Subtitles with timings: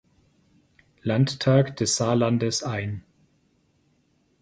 [1.03, 3.03] Landtag des Saarlandes ein.